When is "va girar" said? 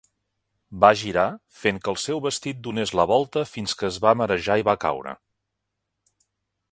0.83-1.25